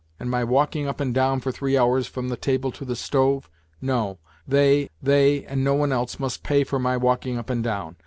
And 0.19 0.31
my 0.31 0.43
walking 0.43 0.87
up 0.87 0.99
and 0.99 1.13
down 1.13 1.41
for 1.41 1.51
three 1.51 1.77
hours 1.77 2.07
from 2.07 2.29
the 2.29 2.35
table 2.35 2.71
to 2.71 2.83
the 2.83 2.95
stove? 2.95 3.51
No, 3.83 4.17
they, 4.47 4.89
they 4.99 5.45
and 5.45 5.63
no 5.63 5.75
one 5.75 5.91
else 5.91 6.17
must 6.19 6.41
pay 6.41 6.63
for 6.63 6.79
my 6.79 6.97
walking 6.97 7.37
up 7.37 7.51
and 7.51 7.63
down 7.63 7.97